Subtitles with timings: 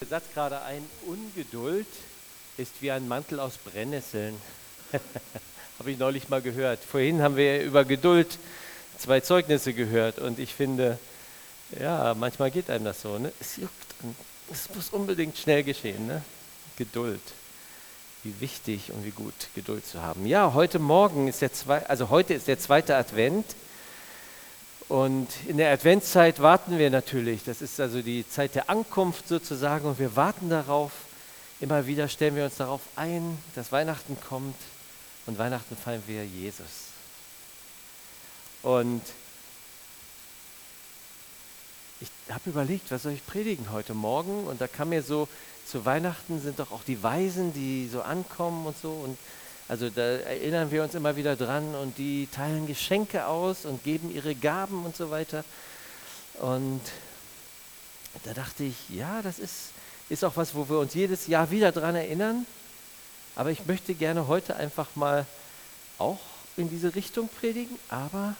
[0.00, 1.86] Der Satz gerade ein, Ungeduld
[2.56, 4.40] ist wie ein Mantel aus Brennnesseln.
[5.80, 6.78] Habe ich neulich mal gehört.
[6.84, 8.38] Vorhin haben wir über Geduld
[8.96, 10.98] zwei Zeugnisse gehört und ich finde,
[11.80, 13.18] ja, manchmal geht einem das so.
[13.18, 13.32] Ne?
[13.40, 14.14] Es juckt und
[14.52, 16.06] es muss unbedingt schnell geschehen.
[16.06, 16.22] Ne?
[16.76, 17.20] Geduld.
[18.22, 20.26] Wie wichtig und wie gut Geduld zu haben.
[20.26, 23.46] Ja, heute Morgen ist der zwei, also heute ist der zweite Advent.
[24.88, 27.44] Und in der Adventszeit warten wir natürlich.
[27.44, 29.86] Das ist also die Zeit der Ankunft sozusagen.
[29.86, 30.92] Und wir warten darauf.
[31.60, 34.56] Immer wieder stellen wir uns darauf ein, dass Weihnachten kommt.
[35.26, 36.88] Und Weihnachten feiern wir Jesus.
[38.62, 39.02] Und
[42.00, 44.46] ich habe überlegt, was soll ich predigen heute Morgen?
[44.46, 45.28] Und da kam mir so,
[45.66, 48.90] zu Weihnachten sind doch auch die Weisen, die so ankommen und so.
[48.90, 49.18] Und
[49.68, 54.10] also da erinnern wir uns immer wieder dran und die teilen Geschenke aus und geben
[54.10, 55.44] ihre Gaben und so weiter.
[56.40, 56.80] Und
[58.24, 59.72] da dachte ich, ja, das ist,
[60.08, 62.46] ist auch was, wo wir uns jedes Jahr wieder dran erinnern.
[63.36, 65.26] Aber ich möchte gerne heute einfach mal
[65.98, 66.20] auch
[66.56, 68.34] in diese Richtung predigen, aber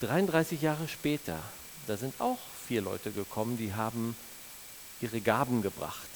[0.00, 1.38] 33 Jahre später,
[1.88, 4.16] da sind auch vier Leute gekommen, die haben
[5.00, 6.11] ihre Gaben gebracht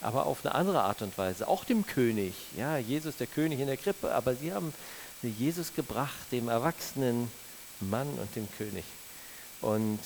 [0.00, 1.48] aber auf eine andere Art und Weise.
[1.48, 2.34] Auch dem König.
[2.56, 4.72] Ja, Jesus der König in der Krippe, aber sie haben
[5.22, 7.30] Jesus gebracht, dem erwachsenen
[7.80, 8.84] Mann und dem König.
[9.60, 10.00] Und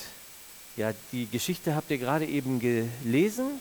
[0.76, 3.60] ja, die Geschichte habt ihr gerade eben gelesen,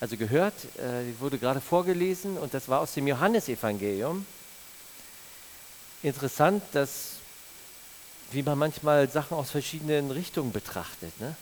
[0.00, 4.24] also gehört, äh, die wurde gerade vorgelesen und das war aus dem Johannesevangelium.
[6.04, 7.14] Interessant, dass,
[8.30, 11.18] wie man manchmal Sachen aus verschiedenen Richtungen betrachtet.
[11.18, 11.34] Ne?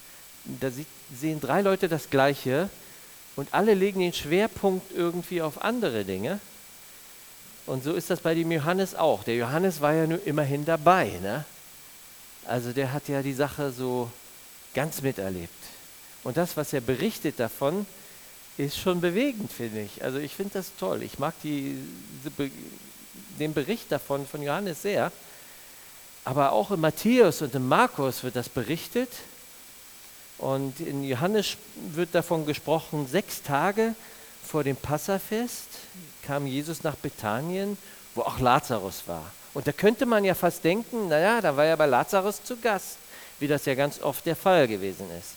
[0.61, 2.71] Da sieht, sehen drei Leute das Gleiche,
[3.37, 6.41] und alle legen den Schwerpunkt irgendwie auf andere Dinge.
[7.67, 9.25] Und so ist das bei dem Johannes auch.
[9.25, 11.19] Der Johannes war ja nur immerhin dabei.
[11.21, 11.45] Ne?
[12.47, 14.11] Also der hat ja die Sache so
[14.75, 15.53] ganz miterlebt.
[16.25, 17.87] Und das, was er berichtet davon,
[18.57, 20.03] ist schon bewegend, finde ich.
[20.03, 21.03] Also ich finde das toll.
[21.03, 21.77] Ich mag die,
[23.39, 25.13] den Bericht davon von Johannes sehr.
[26.25, 29.11] Aber auch in Matthäus und in Markus wird das berichtet.
[30.39, 31.57] Und in Johannes
[31.93, 33.95] wird davon gesprochen, sechs Tage
[34.45, 35.69] vor dem Passafest
[36.23, 37.79] kam Jesus nach Bethanien,
[38.15, 39.31] wo auch Lazarus war.
[39.55, 42.99] Und da könnte man ja fast denken, naja, da war ja bei Lazarus zu Gast,
[43.39, 45.31] wie das ja ganz oft der Fall gewesen ist.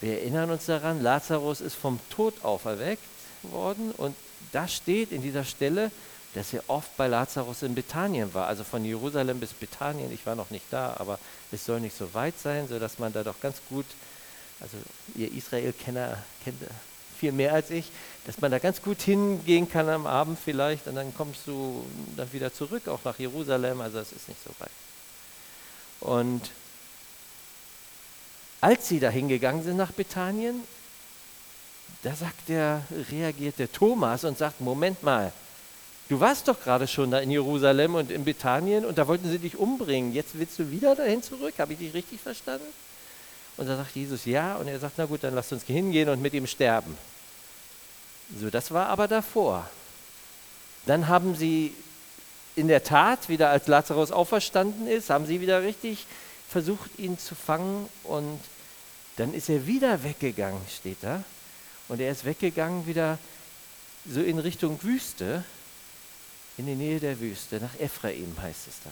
[0.00, 3.02] Wir erinnern uns daran, Lazarus ist vom Tod auferweckt
[3.42, 4.14] worden und
[4.52, 5.90] da steht in dieser Stelle,
[6.34, 10.12] dass er oft bei Lazarus in Bethanien war, also von Jerusalem bis Bethanien.
[10.12, 11.18] Ich war noch nicht da, aber
[11.50, 13.86] es soll nicht so weit sein, sodass man da doch ganz gut,
[14.60, 14.76] also
[15.16, 16.62] ihr Israel-Kenner kennt
[17.18, 17.90] viel mehr als ich,
[18.26, 21.84] dass man da ganz gut hingehen kann am Abend vielleicht und dann kommst du
[22.16, 24.70] dann wieder zurück, auch nach Jerusalem, also es ist nicht so weit.
[26.00, 26.50] Und
[28.60, 30.62] als sie da hingegangen sind nach Bethanien,
[32.02, 35.32] da sagt der, reagiert der Thomas und sagt, Moment mal,
[36.10, 39.38] Du warst doch gerade schon da in Jerusalem und in Bethanien und da wollten sie
[39.38, 40.12] dich umbringen.
[40.12, 41.54] Jetzt willst du wieder dahin zurück?
[41.58, 42.66] Habe ich dich richtig verstanden?
[43.56, 46.20] Und da sagt Jesus ja und er sagt, na gut, dann lasst uns hingehen und
[46.20, 46.98] mit ihm sterben.
[48.40, 49.70] So, das war aber davor.
[50.84, 51.72] Dann haben sie
[52.56, 56.06] in der Tat, wieder als Lazarus auferstanden ist, haben sie wieder richtig
[56.48, 58.40] versucht, ihn zu fangen und
[59.16, 61.22] dann ist er wieder weggegangen, steht da.
[61.86, 63.16] Und er ist weggegangen wieder
[64.12, 65.44] so in Richtung Wüste
[66.60, 68.90] in die Nähe der Wüste, nach Ephraim heißt es da.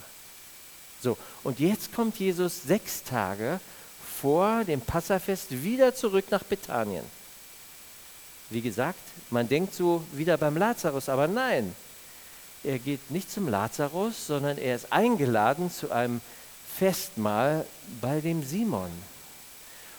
[1.00, 3.60] So, und jetzt kommt Jesus sechs Tage
[4.20, 7.04] vor dem Passafest wieder zurück nach Bethanien.
[8.50, 8.98] Wie gesagt,
[9.30, 11.74] man denkt so wieder beim Lazarus, aber nein,
[12.64, 16.20] er geht nicht zum Lazarus, sondern er ist eingeladen zu einem
[16.78, 17.66] Festmahl
[18.00, 18.90] bei dem Simon.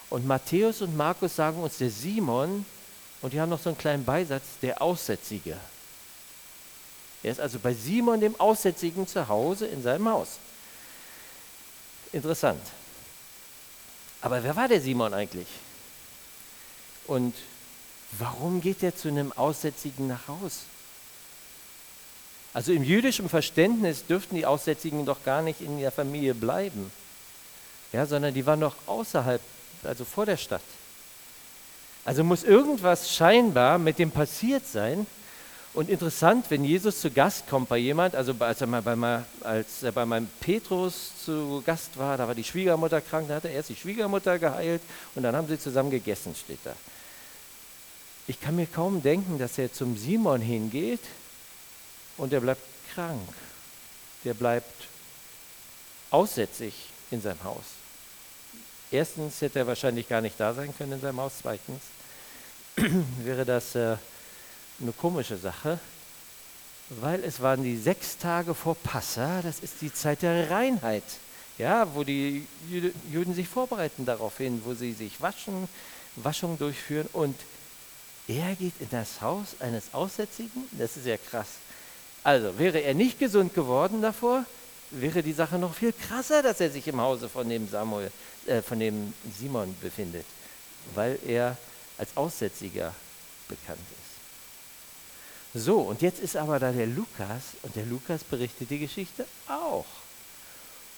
[0.10, 2.66] Und Matthäus und Markus sagen uns, der Simon,
[3.22, 5.56] und die haben noch so einen kleinen Beisatz, der Aussätzige.
[7.24, 10.38] Er ist also bei Simon dem Aussätzigen zu Hause in seinem Haus.
[12.12, 12.62] Interessant.
[14.22, 15.48] Aber wer war der Simon eigentlich?
[17.08, 17.36] Und
[18.18, 20.62] warum geht er zu einem Aussätzigen nach Haus?
[22.54, 26.92] Also im jüdischen Verständnis dürften die Aussätzigen doch gar nicht in der Familie bleiben,
[27.92, 29.42] ja, sondern die waren noch außerhalb,
[29.84, 30.64] also vor der Stadt.
[32.06, 35.06] Also muss irgendwas scheinbar mit dem passiert sein,
[35.80, 39.82] und interessant, wenn Jesus zu Gast kommt bei jemand, also als er, mal bei, als
[39.82, 43.52] er bei meinem Petrus zu Gast war, da war die Schwiegermutter krank, da hat er
[43.52, 44.82] erst die Schwiegermutter geheilt
[45.16, 46.76] und dann haben sie zusammen gegessen, steht da.
[48.28, 51.00] Ich kann mir kaum denken, dass er zum Simon hingeht
[52.18, 52.62] und er bleibt
[52.94, 53.22] krank.
[54.26, 54.84] Der bleibt
[56.12, 56.74] aussätzig
[57.10, 57.64] in seinem Haus.
[58.92, 61.36] Erstens hätte er wahrscheinlich gar nicht da sein können in seinem Haus.
[61.42, 61.84] Zweitens
[63.24, 63.96] wäre das äh,
[64.82, 65.80] eine komische Sache,
[66.90, 71.04] weil es waren die sechs Tage vor Passa, das ist die Zeit der Reinheit,
[71.58, 72.48] ja, wo die
[73.12, 75.68] Juden sich vorbereiten darauf hin, wo sie sich waschen,
[76.16, 77.36] Waschung durchführen und
[78.28, 81.48] er geht in das Haus eines Aussätzigen, das ist ja krass.
[82.24, 84.46] Also wäre er nicht gesund geworden davor,
[84.92, 88.12] wäre die Sache noch viel krasser, dass er sich im Hause von dem, Samuel,
[88.46, 90.26] äh, von dem Simon befindet,
[90.96, 91.58] weil er
[91.98, 92.94] als Aussätziger
[93.48, 94.09] bekannt ist.
[95.54, 99.86] So, und jetzt ist aber da der Lukas und der Lukas berichtet die Geschichte auch.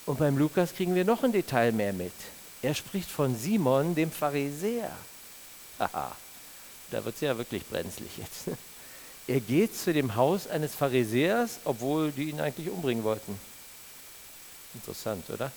[0.05, 2.13] Und beim Lukas kriegen wir noch ein Detail mehr mit.
[2.61, 4.91] Er spricht von Simon, dem Pharisäer.
[5.79, 6.15] Haha,
[6.91, 8.57] da wird es ja wirklich brenzlig jetzt.
[9.27, 13.39] Er geht zu dem Haus eines Pharisäers, obwohl die ihn eigentlich umbringen wollten.
[14.73, 15.51] Interessant, oder?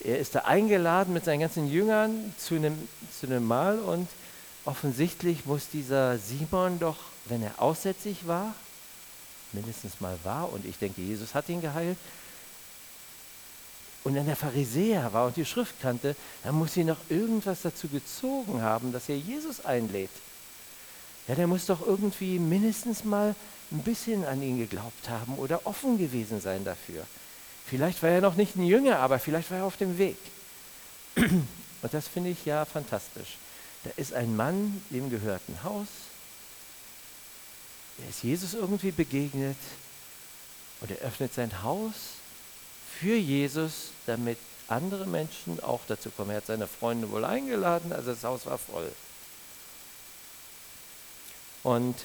[0.00, 2.88] Er ist da eingeladen mit seinen ganzen Jüngern zu einem,
[3.18, 4.08] zu einem Mahl und
[4.64, 8.54] offensichtlich muss dieser Simon doch, wenn er aussätzlich war,
[9.52, 11.98] mindestens mal war, und ich denke, Jesus hat ihn geheilt,
[14.04, 17.88] und dann der Pharisäer war und die Schrift kannte, dann muss ihn noch irgendwas dazu
[17.88, 20.10] gezogen haben, dass er Jesus einlädt.
[21.28, 23.36] Ja, der muss doch irgendwie mindestens mal
[23.70, 27.06] ein bisschen an ihn geglaubt haben oder offen gewesen sein dafür.
[27.64, 30.18] Vielleicht war er noch nicht ein Jünger, aber vielleicht war er auf dem Weg.
[31.16, 33.36] Und das finde ich ja fantastisch.
[33.84, 35.88] Da ist ein Mann, dem gehört ein Haus.
[38.02, 39.56] Er ist Jesus irgendwie begegnet
[40.80, 41.94] und er öffnet sein Haus
[42.98, 44.38] für Jesus, damit
[44.68, 46.30] andere Menschen auch dazu kommen.
[46.30, 48.90] Er hat seine Freunde wohl eingeladen, also das Haus war voll.
[51.62, 51.96] Und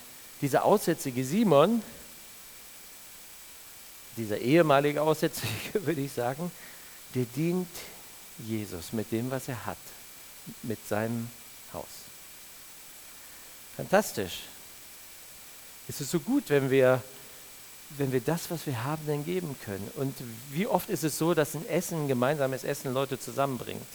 [0.42, 1.82] dieser aussätzige Simon,
[4.18, 5.48] dieser ehemalige Aussätzige,
[5.86, 6.52] würde ich sagen,
[7.16, 7.70] der dient
[8.40, 9.78] Jesus mit dem, was er hat,
[10.64, 11.30] mit seinem
[11.74, 11.86] Haus.
[13.76, 14.44] Fantastisch.
[15.88, 17.02] Es ist so gut, wenn wir,
[17.98, 19.90] wenn wir das, was wir haben, dann geben können.
[19.96, 20.16] Und
[20.52, 23.86] wie oft ist es so, dass ein Essen, ein gemeinsames Essen Leute zusammenbringt?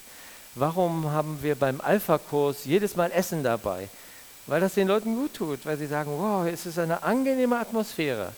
[0.55, 3.89] Warum haben wir beim Alpha-Kurs jedes Mal Essen dabei?
[4.47, 8.33] Weil das den Leuten gut tut, weil sie sagen, wow, es ist eine angenehme Atmosphäre.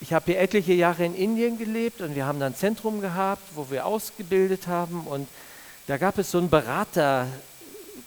[0.00, 3.42] Ich habe hier etliche Jahre in Indien gelebt und wir haben da ein Zentrum gehabt,
[3.54, 5.28] wo wir ausgebildet haben und
[5.86, 6.48] da gab es so ein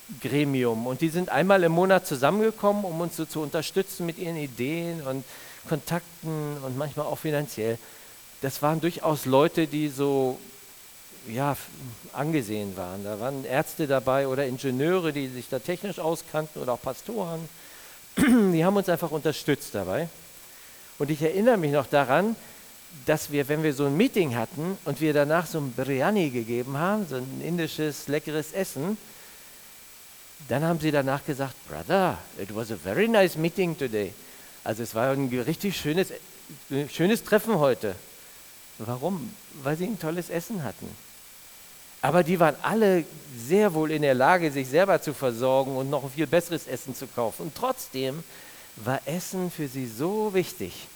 [0.10, 4.38] Beratergremium und die sind einmal im Monat zusammengekommen, um uns so zu unterstützen mit ihren
[4.38, 5.24] Ideen und
[5.68, 7.78] Kontakten und manchmal auch finanziell.
[8.42, 10.38] Das waren durchaus Leute, die so
[11.28, 11.56] ja,
[12.12, 13.04] angesehen waren.
[13.06, 17.48] Da waren Ärzte dabei oder Ingenieure, die sich da technisch auskannten oder auch Pastoren.
[18.18, 20.10] Die haben uns einfach unterstützt dabei.
[21.00, 22.36] Und ich erinnere mich noch daran,
[23.06, 26.78] dass wir, wenn wir so ein Meeting hatten und wir danach so ein Biryani gegeben
[26.78, 28.98] haben, so ein indisches leckeres Essen,
[30.48, 34.14] dann haben sie danach gesagt, Brother, it was a very nice meeting today.
[34.64, 36.10] Also es war ein richtig schönes,
[36.90, 37.96] schönes Treffen heute.
[38.80, 39.34] Warum?
[39.62, 40.90] Weil sie ein tolles Essen hatten.
[42.02, 43.06] Aber die waren alle
[43.38, 46.94] sehr wohl in der Lage, sich selber zu versorgen und noch ein viel besseres Essen
[46.94, 47.44] zu kaufen.
[47.44, 48.24] Und trotzdem
[48.76, 50.88] war Essen für sie so wichtig.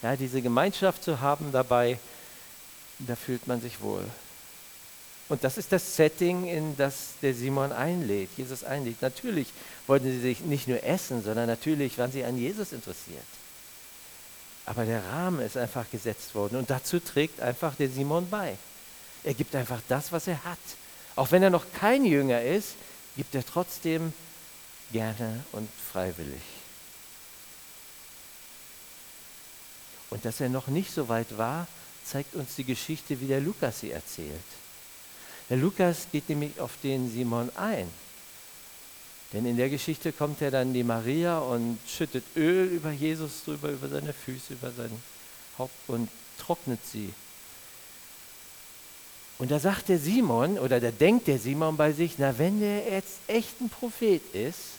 [0.00, 1.98] Ja, diese Gemeinschaft zu haben dabei,
[2.98, 4.04] da fühlt man sich wohl.
[5.28, 9.02] Und das ist das Setting, in das der Simon einlädt, Jesus einlädt.
[9.02, 9.48] Natürlich
[9.86, 13.22] wollten sie sich nicht nur essen, sondern natürlich waren sie an Jesus interessiert.
[14.64, 18.56] Aber der Rahmen ist einfach gesetzt worden und dazu trägt einfach der Simon bei.
[19.24, 20.58] Er gibt einfach das, was er hat.
[21.16, 22.74] Auch wenn er noch kein Jünger ist,
[23.16, 24.12] gibt er trotzdem
[24.92, 26.42] gerne und freiwillig.
[30.10, 31.66] Und dass er noch nicht so weit war,
[32.04, 34.57] zeigt uns die Geschichte, wie der Lukas sie erzählt.
[35.50, 37.88] Der Lukas geht nämlich auf den Simon ein.
[39.32, 43.70] Denn in der Geschichte kommt er dann die Maria und schüttet Öl über Jesus drüber,
[43.70, 44.90] über seine Füße, über sein
[45.58, 47.12] Haupt und trocknet sie.
[49.38, 52.90] Und da sagt der Simon, oder da denkt der Simon bei sich, na wenn der
[52.90, 54.78] jetzt echt ein Prophet ist,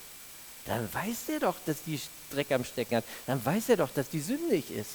[0.66, 2.00] dann weiß er doch, dass die
[2.30, 3.04] Dreck am Stecken hat.
[3.26, 4.90] Dann weiß er doch, dass die sündig ist.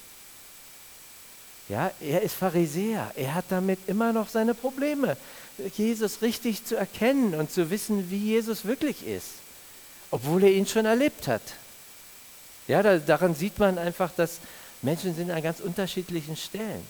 [1.68, 3.12] Ja, er ist Pharisäer.
[3.16, 5.18] Er hat damit immer noch seine Probleme,
[5.76, 9.30] Jesus richtig zu erkennen und zu wissen, wie Jesus wirklich ist,
[10.12, 11.42] obwohl er ihn schon erlebt hat.
[12.68, 14.40] Ja, da, daran sieht man einfach, dass
[14.82, 16.86] Menschen sind an ganz unterschiedlichen Stellen.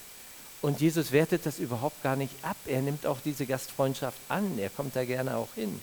[0.61, 2.57] Und Jesus wertet das überhaupt gar nicht ab.
[2.65, 4.57] Er nimmt auch diese Gastfreundschaft an.
[4.57, 5.79] Er kommt da gerne auch hin.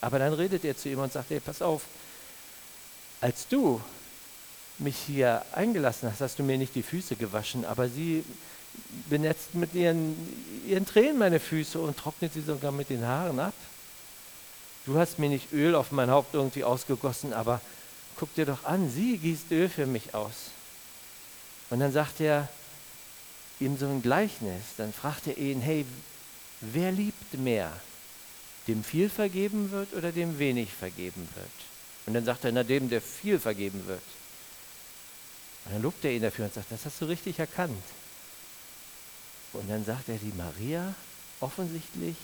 [0.00, 1.82] Aber dann redet er zu ihm und sagt, hey, pass auf,
[3.20, 3.80] als du
[4.82, 8.24] mich hier eingelassen hast, hast du mir nicht die Füße gewaschen, aber sie,
[9.08, 10.16] benetzt mit ihren,
[10.66, 13.54] ihren Tränen meine Füße und trocknet sie sogar mit den Haaren ab.
[14.86, 17.60] Du hast mir nicht Öl auf mein Haupt irgendwie ausgegossen, aber
[18.16, 20.50] guck dir doch an, sie gießt Öl für mich aus.
[21.70, 22.48] Und dann sagt er
[23.60, 25.86] ihm so ein Gleichnis, dann fragt er ihn, hey,
[26.60, 27.72] wer liebt mehr?
[28.68, 31.46] Dem viel vergeben wird oder dem wenig vergeben wird?
[32.06, 34.02] Und dann sagt er, na dem, der viel vergeben wird.
[35.64, 37.82] Und dann lobt er ihn dafür und sagt, das hast du richtig erkannt.
[39.52, 40.94] Und dann sagt er, die Maria
[41.40, 42.16] offensichtlich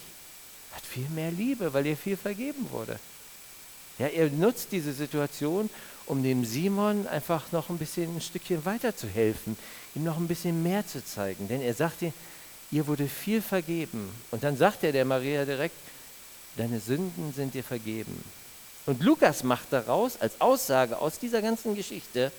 [0.73, 2.99] hat viel mehr Liebe, weil ihr viel vergeben wurde.
[3.99, 5.69] Ja, er nutzt diese Situation,
[6.07, 9.59] um dem Simon einfach noch ein bisschen ein Stückchen weiter zu helfen,
[9.95, 11.49] ihm noch ein bisschen mehr zu zeigen.
[11.49, 12.13] Denn er sagt ihr,
[12.71, 14.09] ihr wurde viel vergeben.
[14.31, 15.77] Und dann sagt er der Maria direkt,
[16.57, 18.23] deine Sünden sind dir vergeben.
[18.87, 22.33] Und Lukas macht daraus als Aussage aus dieser ganzen Geschichte,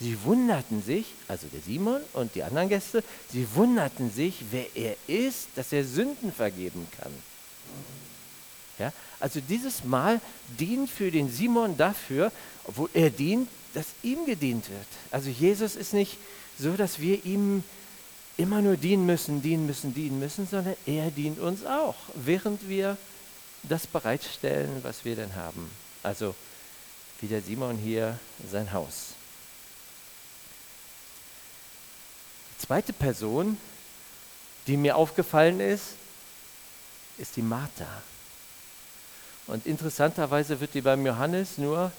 [0.00, 4.96] sie wunderten sich, also der Simon und die anderen Gäste, sie wunderten sich, wer er
[5.06, 7.12] ist, dass er Sünden vergeben kann.
[8.78, 10.20] Ja, also dieses Mal
[10.58, 12.32] dient für den Simon dafür,
[12.64, 14.86] obwohl er dient, dass ihm gedient wird.
[15.10, 16.18] Also Jesus ist nicht
[16.58, 17.62] so, dass wir ihm
[18.36, 22.96] immer nur dienen müssen, dienen müssen, dienen müssen, sondern er dient uns auch, während wir
[23.62, 25.70] das bereitstellen, was wir denn haben.
[26.02, 26.34] Also
[27.20, 28.18] wie der Simon hier
[28.50, 29.14] sein Haus.
[32.46, 33.58] Die zweite Person,
[34.66, 35.96] die mir aufgefallen ist,
[37.18, 37.86] ist die Martha.
[39.46, 41.92] Und interessanterweise wird die beim Johannes nur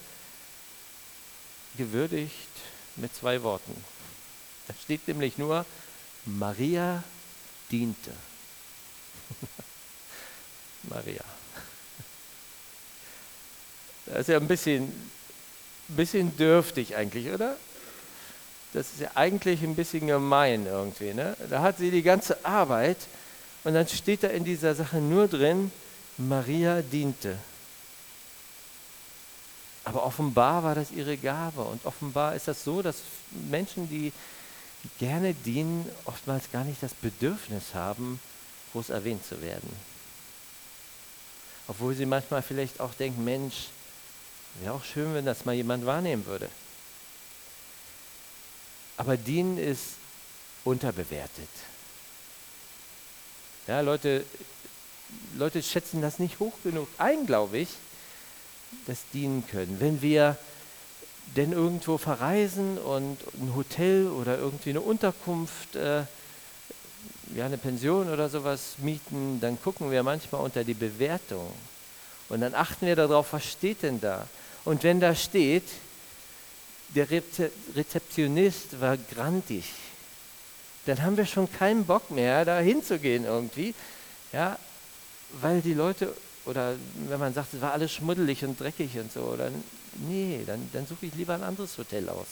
[1.77, 2.49] gewürdigt
[2.95, 3.75] mit zwei Worten.
[4.67, 5.65] Da steht nämlich nur,
[6.25, 7.03] Maria
[7.71, 8.11] diente.
[10.83, 11.23] Maria.
[14.07, 15.11] Das ist ja ein bisschen,
[15.89, 17.55] bisschen dürftig eigentlich, oder?
[18.75, 21.13] Das ist ja eigentlich ein bisschen gemein irgendwie.
[21.13, 21.37] Ne?
[21.49, 22.97] Da hat sie die ganze Arbeit
[23.63, 25.71] und dann steht da in dieser Sache nur drin,
[26.17, 27.37] Maria diente.
[29.85, 31.61] Aber offenbar war das ihre Gabe.
[31.61, 32.97] Und offenbar ist das so, dass
[33.49, 34.11] Menschen, die
[34.99, 38.19] gerne dienen, oftmals gar nicht das Bedürfnis haben,
[38.73, 39.69] groß erwähnt zu werden.
[41.69, 43.69] Obwohl sie manchmal vielleicht auch denken, Mensch,
[44.59, 46.49] wäre auch schön, wenn das mal jemand wahrnehmen würde.
[48.97, 49.95] Aber dienen ist
[50.63, 51.49] unterbewertet.
[53.67, 54.23] Ja, Leute,
[55.37, 57.69] Leute schätzen das nicht hoch genug ein, glaube ich,
[58.87, 59.79] das dienen können.
[59.79, 60.37] Wenn wir
[61.35, 66.03] denn irgendwo verreisen und ein Hotel oder irgendwie eine Unterkunft, äh,
[67.35, 71.51] ja, eine Pension oder sowas mieten, dann gucken wir manchmal unter die Bewertung.
[72.29, 74.27] Und dann achten wir darauf, was steht denn da?
[74.63, 75.63] Und wenn da steht,
[76.89, 79.65] der Rezeptionist war grantig,
[80.85, 83.73] dann haben wir schon keinen Bock mehr, da hinzugehen irgendwie.
[84.31, 84.57] Ja,
[85.41, 86.15] weil die Leute,
[86.45, 86.75] oder
[87.07, 89.63] wenn man sagt, es war alles schmuddelig und dreckig und so, dann,
[90.07, 92.27] nee, dann, dann suche ich lieber ein anderes Hotel aus.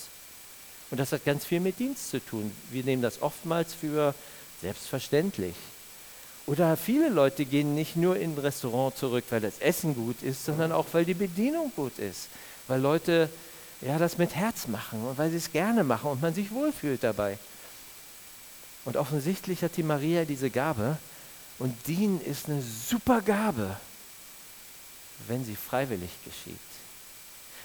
[0.92, 2.52] Und das hat ganz viel mit Dienst zu tun.
[2.70, 4.14] Wir nehmen das oftmals für
[4.62, 5.56] selbstverständlich.
[6.46, 10.46] Oder viele Leute gehen nicht nur in ein Restaurant zurück, weil das Essen gut ist,
[10.46, 12.28] sondern auch, weil die Bedienung gut ist.
[12.68, 13.30] Weil Leute
[13.86, 17.04] ja, das mit Herz machen und weil sie es gerne machen und man sich wohlfühlt
[17.04, 17.38] dabei.
[18.86, 20.98] Und offensichtlich hat die Maria diese Gabe
[21.60, 23.78] und dienen ist eine super Gabe,
[25.28, 26.58] wenn sie freiwillig geschieht.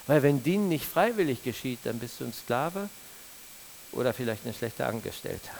[0.06, 2.88] Weil wenn dienen nicht freiwillig geschieht, dann bist du ein Sklave
[3.92, 5.52] oder vielleicht ein schlechter Angestellter.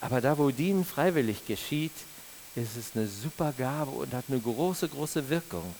[0.00, 1.94] Aber da, wo dienen freiwillig geschieht,
[2.54, 5.74] ist es eine super Gabe und hat eine große, große Wirkung.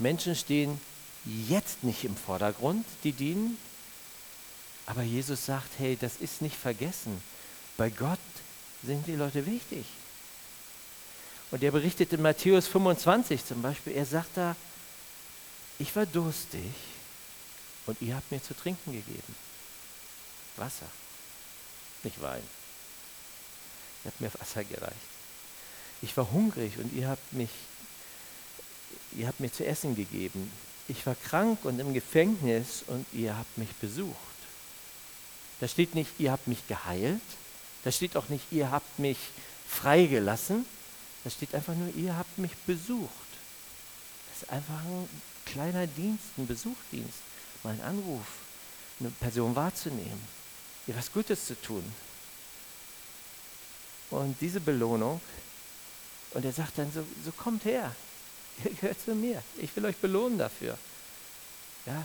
[0.00, 0.80] Menschen stehen
[1.24, 3.58] jetzt nicht im Vordergrund, die dienen,
[4.86, 7.22] aber Jesus sagt, hey, das ist nicht vergessen.
[7.76, 8.18] Bei Gott
[8.82, 9.84] sind die Leute wichtig.
[11.50, 14.56] Und er berichtet in Matthäus 25 zum Beispiel, er sagt da,
[15.78, 16.72] ich war durstig
[17.86, 19.34] und ihr habt mir zu trinken gegeben.
[20.56, 20.86] Wasser,
[22.02, 22.42] nicht Wein.
[24.04, 24.94] Ihr habt mir Wasser gereicht.
[26.02, 27.50] Ich war hungrig und ihr habt mich,
[29.12, 30.50] ihr habt mir zu essen gegeben.
[30.88, 34.16] Ich war krank und im Gefängnis und ihr habt mich besucht.
[35.60, 37.20] Da steht nicht, ihr habt mich geheilt.
[37.84, 39.18] Da steht auch nicht, ihr habt mich
[39.68, 40.66] freigelassen.
[41.24, 43.10] Da steht einfach nur, ihr habt mich besucht.
[44.32, 45.08] Das ist einfach ein
[45.44, 47.18] kleiner Dienst, ein Besuchdienst,
[47.62, 48.24] mal ein Anruf,
[48.98, 50.20] eine Person wahrzunehmen,
[50.86, 51.84] ihr was Gutes zu tun.
[54.10, 55.20] Und diese Belohnung,
[56.32, 57.94] und er sagt dann so, so kommt her,
[58.64, 60.76] ihr gehört zu mir, ich will euch belohnen dafür.
[61.86, 62.04] Ja,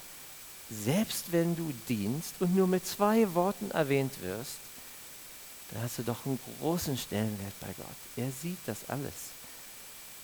[0.69, 4.57] selbst wenn du dienst und nur mit zwei Worten erwähnt wirst,
[5.71, 7.95] dann hast du doch einen großen Stellenwert bei Gott.
[8.15, 9.13] Er sieht das alles.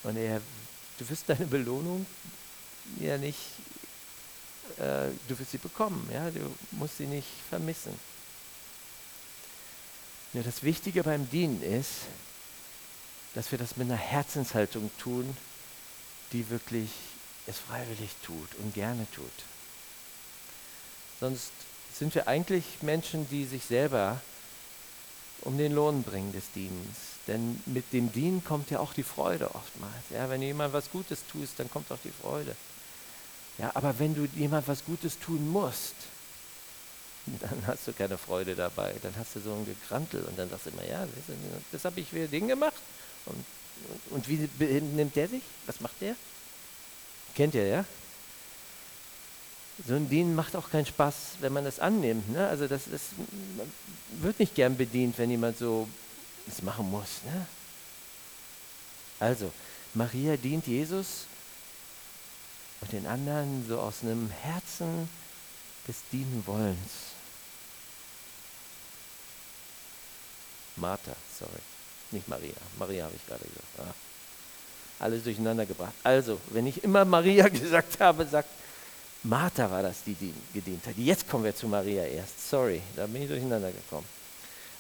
[0.04, 0.42] Und er,
[0.98, 2.06] du wirst deine Belohnung
[3.00, 3.40] ja nicht,
[4.78, 7.94] äh, du wirst sie bekommen, ja, du musst sie nicht vermissen.
[10.34, 12.08] Ja, das Wichtige beim Dienen ist,
[13.36, 15.36] dass wir das mit einer Herzenshaltung tun,
[16.32, 16.90] die wirklich
[17.48, 19.26] es freiwillig tut und gerne tut.
[21.20, 21.52] Sonst
[21.94, 24.20] sind wir eigentlich Menschen, die sich selber
[25.42, 26.98] um den Lohn bringen des Dienens.
[27.28, 30.04] Denn mit dem Dienen kommt ja auch die Freude oftmals.
[30.10, 32.56] Ja, wenn du jemand was Gutes tust, dann kommt auch die Freude.
[33.58, 35.96] Ja, aber wenn du jemand was Gutes tun musst,
[37.26, 38.96] dann hast du keine Freude dabei.
[39.02, 41.36] Dann hast du so ein Gekrantel und dann sagst du immer, ja, das,
[41.72, 42.82] das habe ich für den gemacht.
[43.26, 43.46] Und,
[44.10, 44.50] und, wie
[44.96, 45.42] nimmt der sich?
[45.66, 46.16] Was macht der?
[47.36, 47.86] Kennt ihr, ja?
[49.88, 52.30] So ein Dienen macht auch keinen Spaß, wenn man das annimmt.
[52.30, 52.48] Ne?
[52.48, 53.02] Also das, das
[54.20, 55.88] wird nicht gern bedient, wenn jemand so
[56.46, 57.24] das machen muss.
[57.26, 57.48] Ne?
[59.20, 59.52] Also,
[59.94, 61.26] Maria dient Jesus
[62.82, 65.10] und den anderen so aus einem Herzen
[65.88, 67.12] des Dienenwollens.
[70.76, 71.52] Martha, sorry,
[72.14, 72.54] nicht Maria.
[72.78, 73.68] Maria habe ich gerade gesagt.
[73.80, 73.94] Ah.
[75.00, 75.94] Alles durcheinander gebracht.
[76.04, 78.50] Also, wenn ich immer Maria gesagt habe, sagt
[79.24, 80.98] Martha war das, die, die gedient hat.
[80.98, 82.50] Jetzt kommen wir zu Maria erst.
[82.50, 84.06] Sorry, da bin ich durcheinander gekommen.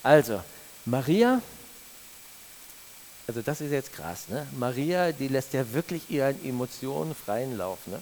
[0.03, 0.41] Also,
[0.85, 1.41] Maria,
[3.27, 4.47] also das ist jetzt krass, ne?
[4.57, 8.01] Maria, die lässt ja wirklich ihren Emotionen freien Lauf, ne?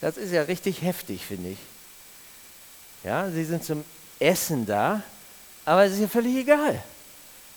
[0.00, 1.58] Das ist ja richtig heftig, finde ich.
[3.04, 3.84] Ja, sie sind zum
[4.18, 5.02] Essen da,
[5.64, 6.82] aber es ist ja völlig egal.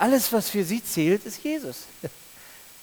[0.03, 1.83] Alles, was für sie zählt, ist Jesus.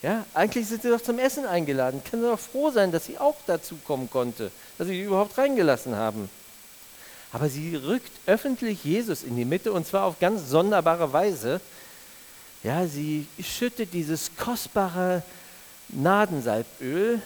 [0.02, 2.02] Ja, eigentlich sind sie doch zum Essen eingeladen.
[2.02, 5.94] Können sie doch froh sein, dass sie auch dazu kommen konnte, dass sie überhaupt reingelassen
[5.94, 6.30] haben.
[7.32, 11.60] Aber sie rückt öffentlich Jesus in die Mitte und zwar auf ganz sonderbare Weise.
[12.62, 15.22] Ja, sie schüttet dieses kostbare
[15.90, 17.20] Nadensalböl,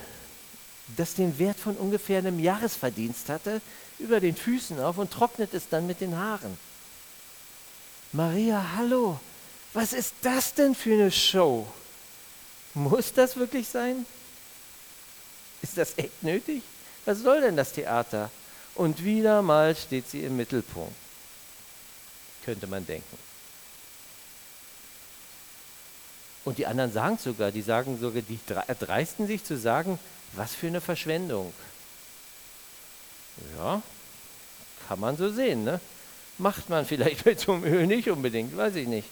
[0.96, 3.60] das den Wert von ungefähr einem Jahresverdienst hatte,
[4.00, 6.58] über den Füßen auf und trocknet es dann mit den Haaren.
[8.10, 9.20] Maria, hallo,
[9.74, 11.66] was ist das denn für eine Show?
[12.74, 14.06] Muss das wirklich sein?
[15.62, 16.62] Ist das echt nötig?
[17.04, 18.30] Was soll denn das Theater?
[18.74, 20.94] Und wieder mal steht sie im Mittelpunkt,
[22.44, 23.18] könnte man denken.
[26.44, 29.98] Und die anderen sagen sogar, die sagen sogar, die erdreisten sich zu sagen,
[30.32, 31.52] was für eine Verschwendung.
[33.56, 33.82] Ja,
[34.88, 35.80] kann man so sehen, ne?
[36.38, 39.08] Macht man vielleicht mit so einem Öl nicht unbedingt, weiß ich nicht.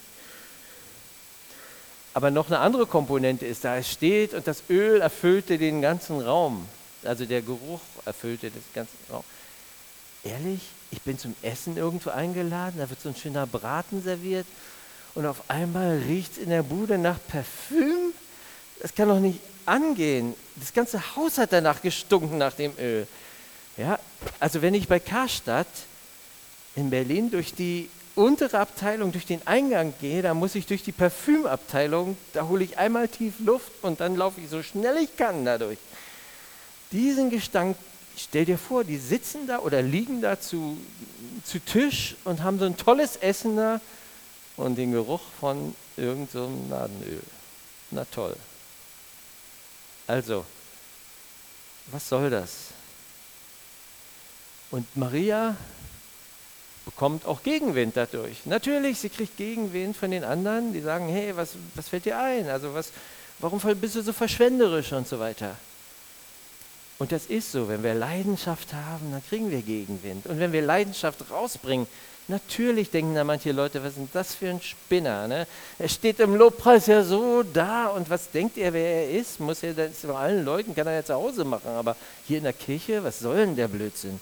[2.13, 6.21] Aber noch eine andere Komponente ist da, es steht und das Öl erfüllte den ganzen
[6.21, 6.67] Raum.
[7.03, 9.23] Also der Geruch erfüllte den ganzen Raum.
[10.23, 14.45] Ehrlich, ich bin zum Essen irgendwo eingeladen, da wird so ein schöner Braten serviert
[15.15, 18.13] und auf einmal riecht es in der Bude nach Parfüm.
[18.79, 20.33] Das kann doch nicht angehen.
[20.55, 23.07] Das ganze Haus hat danach gestunken nach dem Öl.
[23.75, 23.99] Ja,
[24.39, 25.67] also wenn ich bei Karstadt
[26.75, 30.91] in Berlin durch die untere Abteilung durch den Eingang gehe, da muss ich durch die
[30.91, 35.45] Parfümabteilung, da hole ich einmal tief Luft und dann laufe ich so schnell ich kann
[35.45, 35.79] dadurch.
[36.91, 37.75] Diesen Gestank,
[38.15, 40.77] stell dir vor, die sitzen da oder liegen da zu,
[41.43, 43.81] zu Tisch und haben so ein tolles Essen da
[44.57, 47.21] und den Geruch von irgendeinem so Nadenöl.
[47.91, 48.35] Na toll.
[50.05, 50.45] Also,
[51.87, 52.67] was soll das?
[54.69, 55.55] Und Maria
[56.85, 58.45] bekommt auch Gegenwind dadurch.
[58.45, 62.49] Natürlich, sie kriegt Gegenwind von den anderen, die sagen, hey, was, was fällt dir ein?
[62.49, 62.91] Also was,
[63.39, 65.55] warum bist du so verschwenderisch und so weiter.
[66.99, 70.25] Und das ist so, wenn wir Leidenschaft haben, dann kriegen wir Gegenwind.
[70.27, 71.87] Und wenn wir Leidenschaft rausbringen,
[72.27, 75.27] natürlich denken da manche Leute, was ist denn das für ein Spinner?
[75.27, 75.47] Ne?
[75.79, 79.39] Er steht im Lobpreis ja so da und was denkt er, wer er ist?
[79.39, 81.95] Muss er das bei allen Leuten, kann er ja zu Hause machen, aber
[82.27, 84.19] hier in der Kirche, was soll denn der Blödsinn?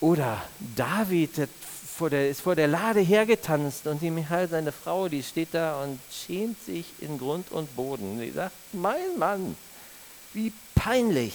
[0.00, 0.42] Oder
[0.76, 1.48] David
[1.98, 5.82] vor der, ist vor der Lade hergetanzt und die Michael, seine Frau, die steht da
[5.82, 8.20] und schämt sich in Grund und Boden.
[8.20, 9.56] Die sagt, mein Mann,
[10.32, 11.34] wie peinlich.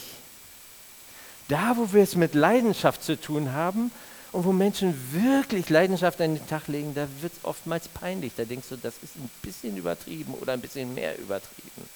[1.49, 3.91] Da, wo wir es mit Leidenschaft zu tun haben
[4.31, 8.31] und wo Menschen wirklich Leidenschaft an den Tag legen, da wird es oftmals peinlich.
[8.37, 11.89] Da denkst du, das ist ein bisschen übertrieben oder ein bisschen mehr übertrieben.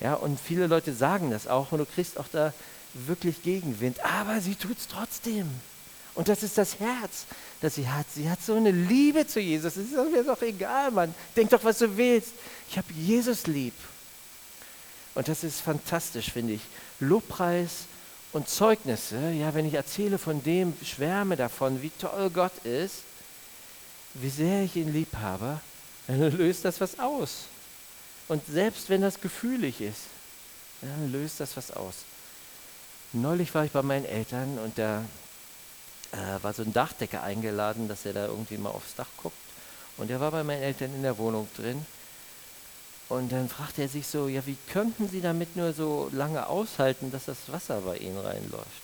[0.00, 2.54] Ja, und viele Leute sagen das auch und du kriegst auch da
[2.94, 5.48] wirklich Gegenwind, aber sie tut es trotzdem.
[6.14, 7.26] Und das ist das Herz,
[7.60, 8.06] das sie hat.
[8.14, 9.76] Sie hat so eine Liebe zu Jesus.
[9.76, 11.14] Es ist mir doch egal, Mann.
[11.36, 12.32] Denk doch, was du willst.
[12.68, 13.74] Ich habe Jesus lieb.
[15.14, 16.62] Und das ist fantastisch, finde ich.
[16.98, 17.84] Lobpreis
[18.32, 23.02] und Zeugnisse, ja, wenn ich erzähle von dem, schwärme davon, wie toll Gott ist,
[24.14, 25.60] wie sehr ich ihn lieb habe,
[26.06, 27.44] dann löst das was aus.
[28.28, 30.02] Und selbst wenn das gefühlig ist,
[30.82, 31.94] dann löst das was aus.
[33.12, 35.04] Neulich war ich bei meinen Eltern und da
[36.12, 39.36] äh, war so ein Dachdecker eingeladen, dass er da irgendwie mal aufs Dach guckt.
[39.96, 41.84] Und er war bei meinen Eltern in der Wohnung drin.
[43.08, 47.10] Und dann fragte er sich so, ja, wie könnten Sie damit nur so lange aushalten,
[47.10, 48.82] dass das Wasser bei Ihnen reinläuft?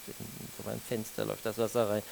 [0.57, 2.03] So beim Fenster läuft das Wasser rein.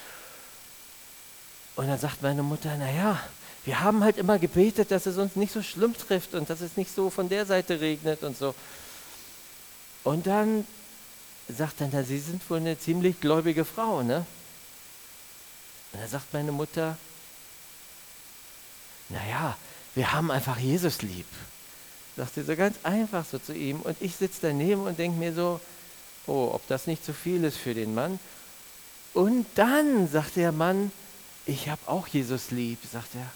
[1.74, 3.20] Und dann sagt meine Mutter, naja,
[3.64, 6.76] wir haben halt immer gebetet, dass es uns nicht so schlimm trifft und dass es
[6.76, 8.54] nicht so von der Seite regnet und so.
[10.04, 10.64] Und dann
[11.48, 14.26] sagt na, Sie sind wohl eine ziemlich gläubige Frau, ne?
[15.92, 16.96] Und da sagt meine Mutter,
[19.08, 19.56] naja,
[19.94, 21.26] wir haben einfach Jesus lieb.
[22.16, 23.80] Sagt sie so ganz einfach so zu ihm.
[23.80, 25.60] Und ich sitze daneben und denke mir so,
[26.26, 28.18] oh, ob das nicht zu viel ist für den Mann.
[29.12, 30.90] Und dann sagt der Mann,
[31.46, 33.30] ich habe auch Jesus lieb, sagt er.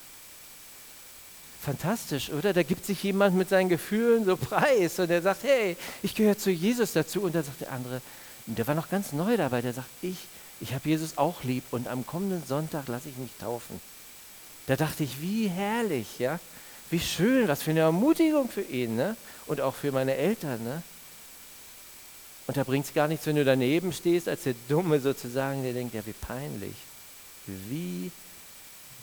[1.60, 2.52] Fantastisch, oder?
[2.52, 6.38] Da gibt sich jemand mit seinen Gefühlen so preis und der sagt, hey, ich gehöre
[6.38, 7.22] zu Jesus dazu.
[7.22, 8.00] Und dann sagt der andere,
[8.46, 10.16] der war noch ganz neu dabei, der sagt, ich,
[10.60, 13.80] ich habe Jesus auch lieb und am kommenden Sonntag lasse ich mich taufen.
[14.66, 16.38] Da dachte ich, wie herrlich, ja?
[16.90, 19.16] Wie schön, was für eine Ermutigung für ihn, ne?
[19.46, 20.82] Und auch für meine Eltern, ne?
[22.46, 25.74] Und da bringt es gar nichts, wenn du daneben stehst, als der Dumme sozusagen, der
[25.74, 26.76] denkt, ja, wie peinlich.
[27.46, 28.10] Wie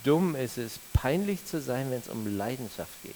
[0.05, 3.15] dumm ist es, peinlich zu sein, wenn es um Leidenschaft geht.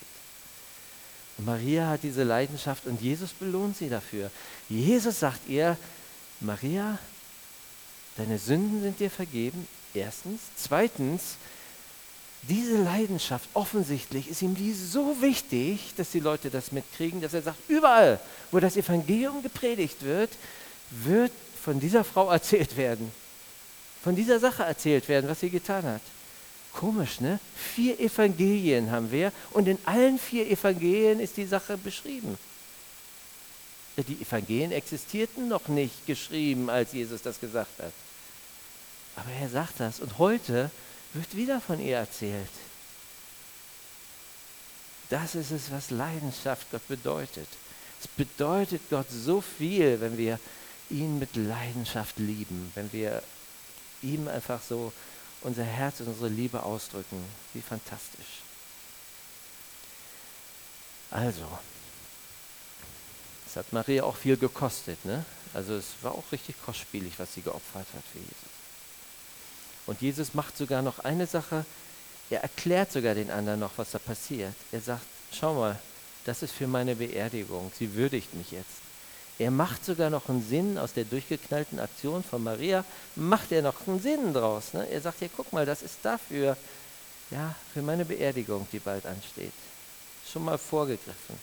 [1.38, 4.30] Und Maria hat diese Leidenschaft und Jesus belohnt sie dafür.
[4.68, 5.78] Jesus sagt ihr,
[6.42, 6.98] Maria,
[8.18, 10.42] deine Sünden sind dir vergeben, erstens.
[10.58, 11.38] Zweitens,
[12.44, 17.42] diese Leidenschaft, offensichtlich ist ihm die so wichtig, dass die Leute das mitkriegen, dass er
[17.42, 18.20] sagt, überall,
[18.52, 20.32] wo das Evangelium gepredigt wird,
[20.92, 21.32] wird
[21.64, 23.12] von dieser Frau erzählt werden.
[24.04, 26.02] Von dieser Sache erzählt werden, was sie getan hat.
[26.80, 27.42] Komisch, ne?
[27.76, 32.38] Vier Evangelien haben wir und in allen vier Evangelien ist die Sache beschrieben.
[33.98, 37.92] Die Evangelien existierten noch nicht geschrieben, als Jesus das gesagt hat.
[39.18, 40.72] Aber er sagt das und heute
[41.14, 42.48] wird wieder von ihr erzählt.
[45.10, 47.50] Das ist es, was Leidenschaft Gott bedeutet.
[48.00, 50.40] Es bedeutet Gott so viel, wenn wir
[50.90, 53.22] ihn mit Leidenschaft lieben, wenn wir
[54.02, 54.94] ihm einfach so
[55.42, 57.24] unser Herz und unsere Liebe ausdrücken.
[57.54, 58.42] Wie fantastisch.
[61.12, 61.48] Also,
[63.48, 65.04] es hat Maria auch viel gekostet.
[65.06, 65.26] Ne?
[65.54, 68.36] Also es war auch richtig kostspielig, was sie geopfert hat für Jesus.
[69.88, 71.66] Und Jesus macht sogar noch eine Sache,
[72.30, 74.54] er erklärt sogar den anderen noch, was da passiert.
[74.72, 75.80] Er sagt, schau mal,
[76.26, 78.89] das ist für meine Beerdigung, sie würdigt mich jetzt.
[79.40, 82.84] Er macht sogar noch einen Sinn aus der durchgeknallten Aktion von Maria,
[83.16, 84.74] macht er noch einen Sinn draus.
[84.74, 84.86] Ne?
[84.90, 86.58] Er sagt, ja, guck mal, das ist dafür,
[87.32, 89.54] ja, für meine Beerdigung, die bald ansteht.
[90.32, 91.38] Schon mal vorgegriffen.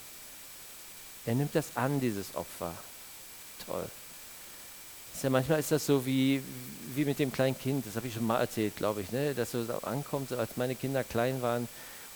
[1.25, 2.73] Er nimmt das an, dieses Opfer.
[3.65, 3.87] Toll.
[5.23, 6.43] Ja, manchmal ist das so wie,
[6.95, 9.35] wie mit dem kleinen Kind, das habe ich schon mal erzählt, glaube ich, ne?
[9.35, 11.67] dass so ankommt, so als meine Kinder klein waren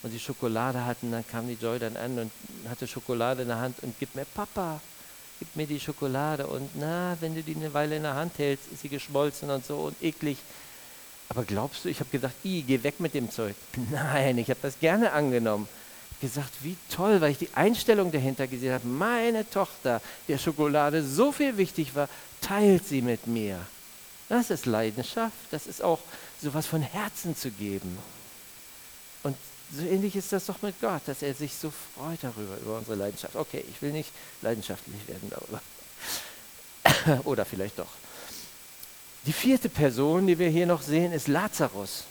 [0.02, 2.30] und die Schokolade hatten, dann kam die Joy dann an und
[2.68, 4.80] hatte Schokolade in der Hand und gibt mir Papa,
[5.40, 8.70] gib mir die Schokolade und na, wenn du die eine Weile in der Hand hältst,
[8.72, 10.38] ist sie geschmolzen und so und eklig.
[11.28, 13.56] Aber glaubst du, ich habe gesagt, i, geh weg mit dem Zeug.
[13.90, 15.66] Nein, ich habe das gerne angenommen
[16.20, 18.86] gesagt, wie toll, weil ich die Einstellung dahinter gesehen habe.
[18.86, 22.08] Meine Tochter, der Schokolade so viel wichtig war,
[22.40, 23.58] teilt sie mit mir.
[24.28, 25.98] Das ist Leidenschaft, das ist auch
[26.40, 27.98] sowas von Herzen zu geben.
[29.76, 32.96] So ähnlich ist das doch mit Gott, dass er sich so freut darüber, über unsere
[32.96, 33.36] Leidenschaft.
[33.36, 34.10] Okay, ich will nicht
[34.42, 35.62] leidenschaftlich werden darüber.
[37.24, 37.90] Oder vielleicht doch.
[39.26, 42.04] Die vierte Person, die wir hier noch sehen, ist Lazarus.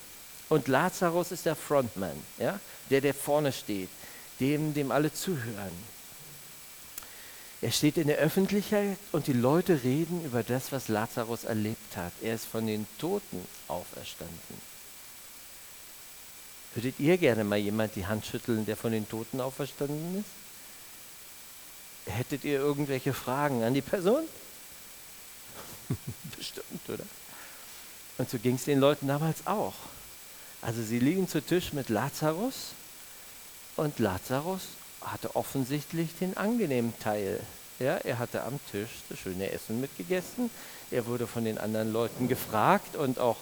[0.47, 2.59] Und Lazarus ist der Frontman, ja?
[2.89, 3.89] der, der vorne steht
[4.39, 5.99] dem, dem alle zuhören.
[7.61, 12.13] Er steht in der Öffentlichkeit und die Leute reden über das, was Lazarus erlebt hat.
[12.21, 14.69] Er ist von den Toten auferstanden.
[16.75, 22.13] Würdet ihr gerne mal jemand die Hand schütteln, der von den Toten auferstanden ist?
[22.13, 24.23] Hättet ihr irgendwelche Fragen an die Person?
[26.37, 27.05] Bestimmt, oder?
[28.17, 29.73] Und so ging es den Leuten damals auch.
[30.61, 32.73] Also sie liegen zu Tisch mit Lazarus
[33.77, 34.61] und Lazarus
[35.01, 37.39] hatte offensichtlich den angenehmen Teil.
[37.79, 40.49] Ja, er hatte am Tisch das schöne Essen mitgegessen.
[40.91, 43.37] Er wurde von den anderen Leuten gefragt und auch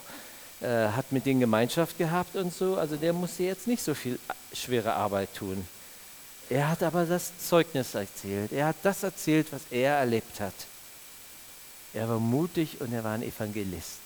[0.61, 2.77] äh, hat mit denen Gemeinschaft gehabt und so.
[2.77, 4.19] Also der musste jetzt nicht so viel
[4.53, 5.67] schwere Arbeit tun.
[6.49, 8.51] Er hat aber das Zeugnis erzählt.
[8.51, 10.53] Er hat das erzählt, was er erlebt hat.
[11.93, 13.99] Er war mutig und er war ein Evangelist.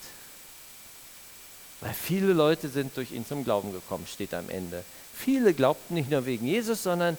[1.81, 4.83] Weil viele Leute sind durch ihn zum Glauben gekommen, steht am Ende.
[5.15, 7.17] Viele glaubten nicht nur wegen Jesus, sondern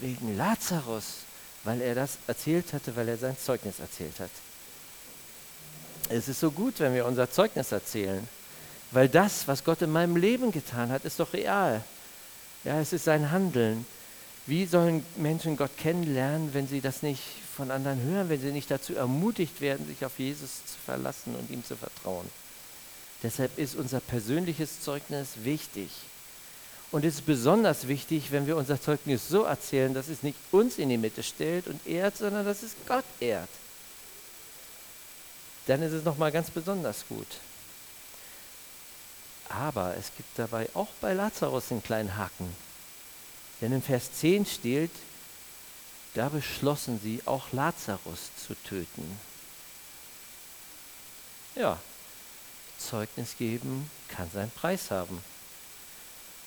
[0.00, 1.18] wegen Lazarus,
[1.62, 4.30] weil er das erzählt hatte, weil er sein Zeugnis erzählt hat.
[6.08, 8.26] Es ist so gut, wenn wir unser Zeugnis erzählen,
[8.94, 11.82] weil das, was Gott in meinem Leben getan hat, ist doch real.
[12.62, 13.84] Ja, es ist sein Handeln.
[14.46, 17.22] Wie sollen Menschen Gott kennenlernen, wenn sie das nicht
[17.56, 21.50] von anderen hören, wenn sie nicht dazu ermutigt werden, sich auf Jesus zu verlassen und
[21.50, 22.28] ihm zu vertrauen?
[23.22, 25.90] Deshalb ist unser persönliches Zeugnis wichtig.
[26.92, 30.78] Und es ist besonders wichtig, wenn wir unser Zeugnis so erzählen, dass es nicht uns
[30.78, 33.48] in die Mitte stellt und ehrt, sondern dass es Gott ehrt.
[35.66, 37.26] Dann ist es nochmal ganz besonders gut.
[39.48, 42.54] Aber es gibt dabei auch bei Lazarus einen kleinen Haken.
[43.60, 44.90] Denn in Vers 10 steht,
[46.14, 49.18] da beschlossen sie, auch Lazarus zu töten.
[51.54, 51.78] Ja,
[52.78, 55.22] Zeugnis geben kann seinen Preis haben.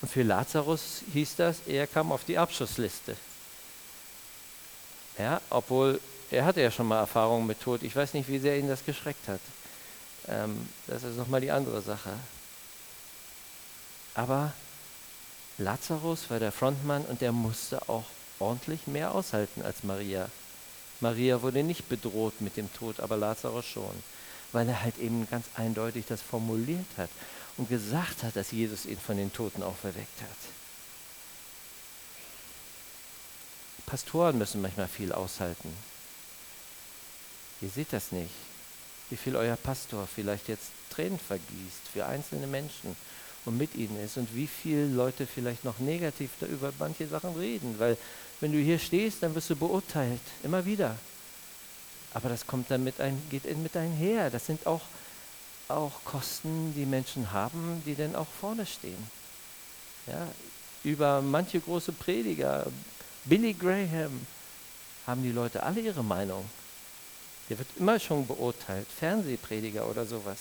[0.02, 3.16] Und für Lazarus hieß das, er kam auf die Abschussliste.
[5.18, 7.84] Ja, obwohl er hatte ja schon mal Erfahrungen mit Tod.
[7.84, 9.40] Ich weiß nicht, wie sehr ihn das geschreckt hat.
[10.28, 12.12] Ähm, das ist nochmal die andere Sache.
[14.18, 14.52] Aber
[15.60, 18.06] Lazarus war der Frontmann und der musste auch
[18.40, 20.28] ordentlich mehr aushalten als Maria.
[21.02, 24.04] Maria wurde nicht bedroht mit dem Tod, aber Lazarus schon,
[24.52, 27.12] weil er halt eben ganz eindeutig das formuliert hat
[27.58, 30.30] und gesagt hat, dass Jesus ihn von den Toten auferweckt hat.
[33.86, 35.72] Pastoren müssen manchmal viel aushalten.
[37.62, 38.34] Ihr seht das nicht,
[39.12, 42.96] wie viel euer Pastor vielleicht jetzt Tränen vergießt für einzelne Menschen
[43.48, 47.76] und mit ihnen ist und wie viele Leute vielleicht noch negativ über manche Sachen reden,
[47.80, 47.98] weil
[48.40, 50.96] wenn du hier stehst, dann wirst du beurteilt, immer wieder.
[52.14, 54.30] Aber das kommt dann mit ein, geht mit einher.
[54.30, 54.82] Das sind auch,
[55.68, 59.12] auch Kosten, die Menschen haben, die dann auch vorne stehen.
[60.08, 60.28] Ja,
[60.84, 62.68] über manche große Prediger,
[63.26, 64.26] Billy Graham,
[65.06, 66.46] haben die Leute alle ihre Meinung.
[67.50, 70.38] Der wird immer schon beurteilt, Fernsehprediger oder sowas.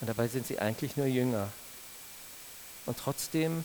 [0.00, 1.48] Und dabei sind sie eigentlich nur Jünger.
[2.86, 3.64] Und trotzdem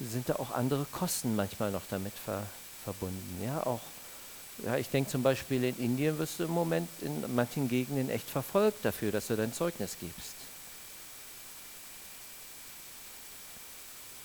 [0.00, 2.46] sind da auch andere Kosten manchmal noch damit ver,
[2.84, 3.42] verbunden.
[3.44, 3.80] Ja, auch,
[4.64, 8.28] ja, ich denke zum Beispiel in Indien wirst du im Moment in manchen Gegenden echt
[8.28, 10.34] verfolgt dafür, dass du dein Zeugnis gibst.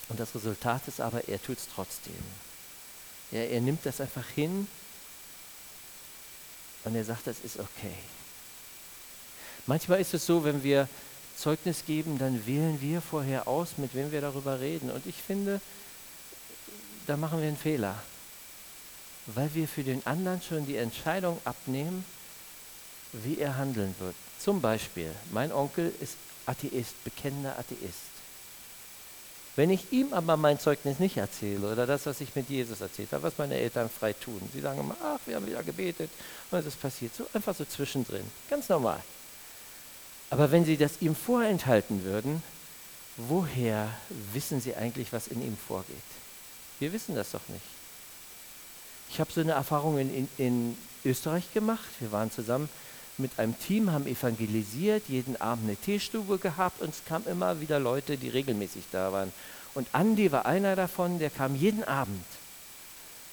[0.10, 2.14] Und das Resultat ist aber, er tut es trotzdem.
[3.32, 4.68] Ja, er nimmt das einfach hin
[6.84, 7.96] und er sagt, das ist okay.
[9.68, 10.90] Manchmal ist es so, wenn wir
[11.42, 14.92] Zeugnis geben, dann wählen wir vorher aus, mit wem wir darüber reden.
[14.92, 15.60] Und ich finde,
[17.08, 17.96] da machen wir einen Fehler,
[19.26, 22.06] weil wir für den anderen schon die Entscheidung abnehmen,
[23.12, 24.16] wie er handeln wird.
[24.40, 28.12] Zum Beispiel, mein Onkel ist Atheist, bekennender Atheist.
[29.56, 33.12] Wenn ich ihm aber mein Zeugnis nicht erzähle oder das, was ich mit Jesus erzählt
[33.12, 36.10] habe, was meine Eltern frei tun, sie sagen immer, ach, wir haben wieder gebetet
[36.50, 39.02] und es ist passiert, so einfach so zwischendrin, ganz normal.
[40.32, 42.42] Aber wenn sie das ihm vorenthalten würden,
[43.18, 43.90] woher
[44.34, 45.96] wissen sie eigentlich, was in ihm vorgeht?
[46.80, 47.66] Wir wissen das doch nicht.
[49.10, 51.90] Ich habe so eine Erfahrung in, in, in, Österreich gemacht.
[52.00, 52.70] Wir waren zusammen
[53.18, 57.80] mit einem Team, haben evangelisiert, jeden Abend eine Teestube gehabt und es kamen immer wieder
[57.80, 59.34] Leute, die regelmäßig da waren.
[59.74, 62.24] Und Andi war einer davon, der kam jeden Abend.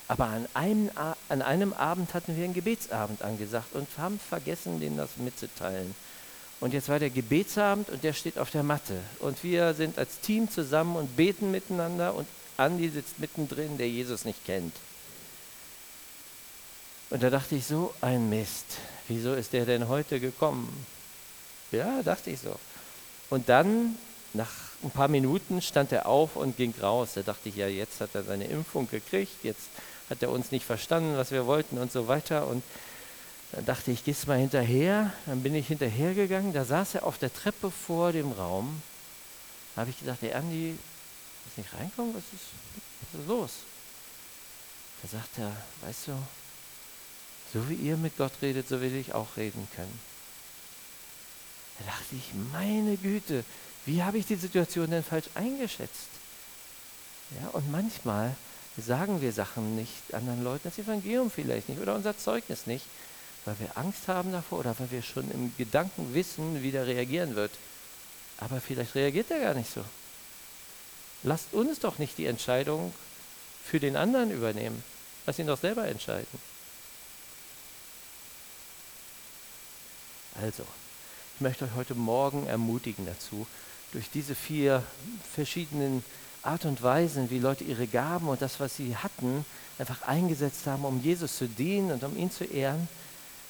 [0.08, 0.90] Aber an einem,
[1.28, 5.94] an einem Abend hatten wir einen Gebetsabend angesagt und haben vergessen, denen das mitzuteilen.
[6.60, 8.98] Und jetzt war der Gebetsabend und der steht auf der Matte.
[9.20, 14.24] Und wir sind als Team zusammen und beten miteinander und Andi sitzt mittendrin, der Jesus
[14.24, 14.74] nicht kennt.
[17.10, 18.66] Und da dachte ich so, ein Mist.
[19.06, 20.84] Wieso ist der denn heute gekommen?
[21.70, 22.58] Ja, dachte ich so.
[23.30, 23.96] Und dann,
[24.34, 24.50] nach
[24.82, 27.10] ein paar Minuten, stand er auf und ging raus.
[27.14, 29.68] Da dachte ich, ja, jetzt hat er seine Impfung gekriegt, jetzt
[30.10, 32.48] hat er uns nicht verstanden, was wir wollten und so weiter.
[32.48, 32.62] Und
[33.52, 35.12] dann dachte ich, gehst mal hinterher.
[35.26, 36.52] Dann bin ich hinterhergegangen.
[36.52, 38.82] Da saß er auf der Treppe vor dem Raum.
[39.74, 40.76] Da habe ich gesagt, der Andi,
[41.44, 42.14] muss nicht reinkommen?
[42.14, 42.46] Was ist,
[43.12, 43.50] was ist los?
[45.02, 45.52] Da sagt er,
[45.86, 46.12] weißt du,
[47.54, 49.98] so wie ihr mit Gott redet, so will ich auch reden können.
[51.78, 53.44] Da dachte ich, meine Güte,
[53.86, 56.08] wie habe ich die Situation denn falsch eingeschätzt?
[57.40, 58.34] Ja, und manchmal
[58.76, 62.84] sagen wir Sachen nicht anderen Leuten, das Evangelium vielleicht nicht oder unser Zeugnis nicht,
[63.48, 67.34] weil wir Angst haben davor oder weil wir schon im Gedanken wissen, wie der reagieren
[67.34, 67.50] wird.
[68.36, 69.82] Aber vielleicht reagiert er gar nicht so.
[71.22, 72.92] Lasst uns doch nicht die Entscheidung
[73.64, 74.84] für den anderen übernehmen.
[75.26, 76.26] Lass ihn doch selber entscheiden.
[80.42, 80.64] Also,
[81.34, 83.46] ich möchte euch heute Morgen ermutigen dazu,
[83.92, 84.84] durch diese vier
[85.34, 86.04] verschiedenen
[86.42, 89.44] Art und Weisen, wie Leute ihre Gaben und das, was sie hatten,
[89.78, 92.88] einfach eingesetzt haben, um Jesus zu dienen und um ihn zu ehren,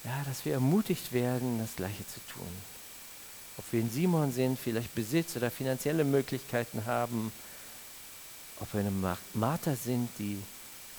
[0.05, 2.49] ja, dass wir ermutigt werden, das Gleiche zu tun.
[3.57, 7.33] Ob wir in Simon sind, vielleicht Besitz oder finanzielle Möglichkeiten haben,
[8.61, 10.39] ob wir eine Martha sind, die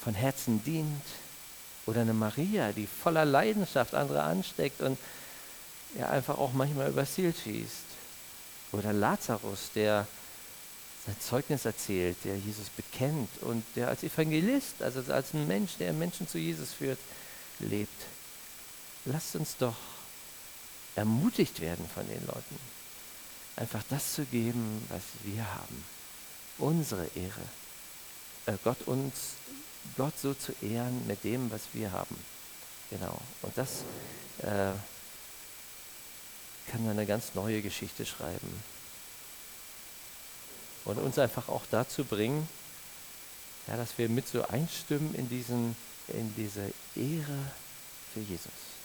[0.02, 1.02] von Herzen dient,
[1.90, 4.98] oder eine Maria, die voller Leidenschaft andere ansteckt und
[5.98, 7.90] ja einfach auch manchmal übers Ziel schießt.
[8.72, 10.06] Oder Lazarus, der
[11.06, 15.92] sein Zeugnis erzählt, der Jesus bekennt und der als Evangelist, also als ein Mensch, der
[15.94, 17.00] Menschen zu Jesus führt,
[17.60, 18.02] lebt.
[19.12, 19.76] Lasst uns doch
[20.96, 22.60] ermutigt werden von den Leuten,
[23.56, 25.84] einfach das zu geben, was wir haben.
[26.60, 27.42] Unsere Ehre.
[28.46, 29.14] Äh, Gott uns,
[29.98, 32.16] Gott so zu ehren mit dem, was wir haben.
[32.92, 33.20] Genau.
[33.42, 33.84] Und das
[34.44, 34.74] äh,
[36.70, 38.64] kann eine ganz neue Geschichte schreiben.
[40.86, 42.48] Und uns einfach auch dazu bringen,
[43.66, 45.76] ja, dass wir mit so einstimmen in, diesen,
[46.10, 47.52] in diese Ehre
[48.14, 48.79] für Jesus.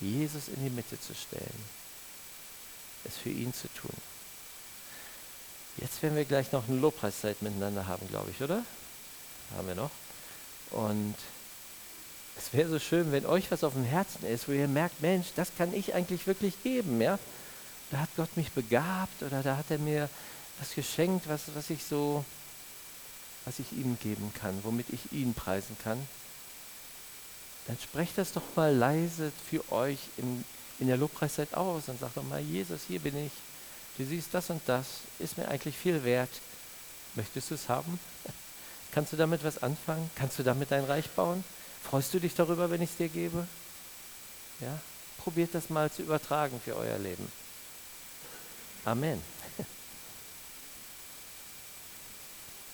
[0.00, 1.64] Jesus in die Mitte zu stellen,
[3.04, 3.96] es für ihn zu tun.
[5.76, 8.62] Jetzt werden wir gleich noch eine Lobpreiszeit miteinander haben, glaube ich, oder?
[9.56, 9.90] Haben wir noch.
[10.70, 11.14] Und
[12.36, 15.28] es wäre so schön, wenn euch was auf dem Herzen ist, wo ihr merkt, Mensch,
[15.36, 17.18] das kann ich eigentlich wirklich geben, ja?
[17.90, 20.08] Da hat Gott mich begabt oder da hat er mir
[20.58, 22.24] was geschenkt, was, was ich so,
[23.44, 26.06] was ich ihm geben kann, womit ich ihn preisen kann.
[27.70, 30.44] Dann sprecht das doch mal leise für euch in,
[30.80, 33.30] in der Lobpreiszeit aus und sagt doch mal, Jesus, hier bin ich.
[33.96, 34.86] Du siehst das und das,
[35.20, 36.30] ist mir eigentlich viel wert.
[37.14, 38.00] Möchtest du es haben?
[38.90, 40.10] Kannst du damit was anfangen?
[40.16, 41.44] Kannst du damit dein Reich bauen?
[41.88, 43.46] Freust du dich darüber, wenn ich es dir gebe?
[44.58, 44.76] Ja?
[45.18, 47.30] Probiert das mal zu übertragen für euer Leben.
[48.84, 49.22] Amen.